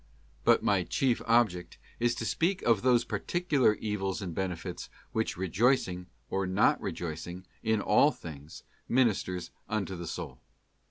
But 0.43 0.63
my 0.63 0.81
chief 0.81 1.21
object 1.27 1.77
is 1.99 2.15
to 2.15 2.25
speak 2.25 2.63
of 2.63 2.81
those 2.81 3.03
particular 3.05 3.75
evils 3.75 4.19
and 4.19 4.33
benefits 4.33 4.89
which 5.11 5.37
rejoicing, 5.37 6.07
or 6.31 6.47
not 6.47 6.81
rejoicing, 6.81 7.45
in 7.61 7.81
all 7.81 8.09
things, 8.09 8.63
ministers 8.89 9.51
unto 9.69 9.95
the 9.95 10.07
soul. 10.07 10.41